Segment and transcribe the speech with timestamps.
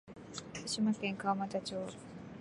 [0.55, 1.75] 福島県川俣町